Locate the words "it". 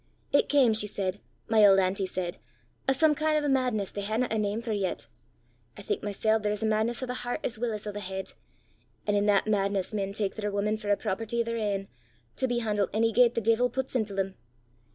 0.31-0.49